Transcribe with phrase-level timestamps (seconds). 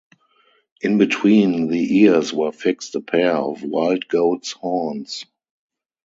[0.81, 5.25] In between the ears were fixed a pair of wild goat's horns.